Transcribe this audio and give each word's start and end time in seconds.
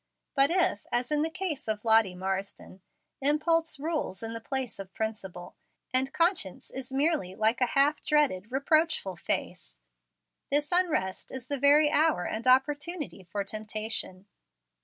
But 0.33 0.49
if, 0.49 0.87
as 0.91 1.11
in 1.11 1.21
the 1.21 1.29
case 1.29 1.67
of 1.67 1.85
Lottie 1.85 2.15
Marsden, 2.15 2.81
impulse 3.21 3.77
rules 3.79 4.23
in 4.23 4.33
the 4.33 4.41
place 4.41 4.79
of 4.79 4.95
principle, 4.95 5.55
and 5.93 6.11
conscience 6.11 6.71
is 6.71 6.91
merely 6.91 7.35
like 7.35 7.61
a 7.61 7.67
half 7.77 8.03
dreaded, 8.03 8.51
reproachful 8.51 9.17
face, 9.17 9.77
this 10.49 10.71
unrest 10.71 11.31
is 11.31 11.45
the 11.45 11.59
very 11.59 11.91
hour 11.91 12.25
and 12.25 12.47
opportunity 12.47 13.23
for 13.25 13.43
temptation. 13.43 14.25